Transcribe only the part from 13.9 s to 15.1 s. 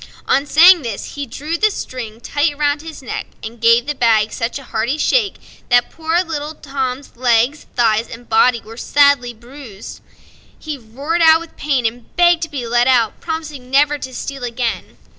to steal again.